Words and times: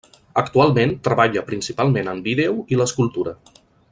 Actualment 0.41 0.93
treballa 1.07 1.43
principalment 1.51 2.11
en 2.15 2.25
vídeo 2.31 2.57
i 2.75 2.81
l'escultura. 2.83 3.39